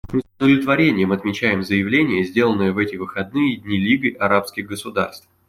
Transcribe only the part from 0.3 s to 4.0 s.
удовлетворением отмечаем заявление, сделанное в эти выходные дни